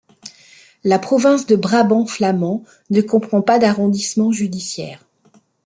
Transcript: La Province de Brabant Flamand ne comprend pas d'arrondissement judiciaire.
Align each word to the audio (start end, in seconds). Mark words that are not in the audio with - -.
La 0.83 0.97
Province 0.97 1.45
de 1.45 1.55
Brabant 1.55 2.07
Flamand 2.07 2.63
ne 2.89 3.01
comprend 3.01 3.43
pas 3.43 3.59
d'arrondissement 3.59 4.31
judiciaire. 4.31 5.05